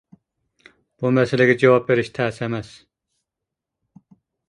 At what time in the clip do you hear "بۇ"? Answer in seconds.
1.03-1.11